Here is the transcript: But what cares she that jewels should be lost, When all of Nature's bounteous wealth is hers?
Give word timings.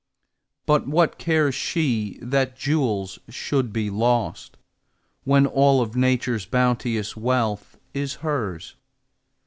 But 0.65 0.87
what 0.87 1.19
cares 1.19 1.53
she 1.53 2.17
that 2.23 2.57
jewels 2.57 3.19
should 3.29 3.71
be 3.71 3.91
lost, 3.91 4.57
When 5.25 5.45
all 5.45 5.79
of 5.79 5.95
Nature's 5.95 6.47
bounteous 6.47 7.15
wealth 7.15 7.77
is 7.93 8.15
hers? 8.15 8.75